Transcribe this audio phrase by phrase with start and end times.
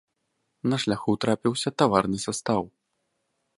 [0.71, 2.63] На шляху трапіўся таварны састаў.